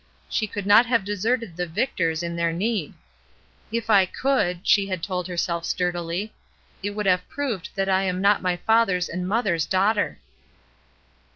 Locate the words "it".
6.81-6.95